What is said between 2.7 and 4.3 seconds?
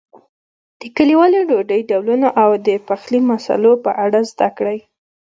پخلي مسالو په اړه